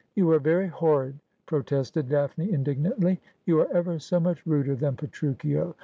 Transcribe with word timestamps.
'You 0.15 0.31
are 0.31 0.39
very 0.39 0.65
horrid!' 0.67 1.19
protested 1.45 2.09
Daphne 2.09 2.51
indignantly..' 2.51 3.21
You 3.45 3.59
are 3.59 3.71
ever 3.71 3.99
so 3.99 4.19
much 4.19 4.43
ruder 4.47 4.75
than 4.75 4.95
Petruchio. 4.97 5.75